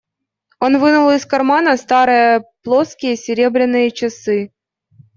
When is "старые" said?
1.77-2.41